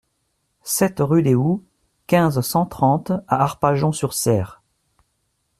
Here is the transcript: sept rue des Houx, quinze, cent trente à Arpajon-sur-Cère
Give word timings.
sept 0.63 0.95
rue 0.99 1.21
des 1.21 1.35
Houx, 1.35 1.61
quinze, 2.07 2.41
cent 2.41 2.65
trente 2.65 3.11
à 3.27 3.43
Arpajon-sur-Cère 3.43 4.63